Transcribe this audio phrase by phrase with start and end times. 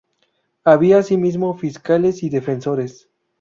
[0.63, 3.07] Había, asimismo, fiscales y defensores.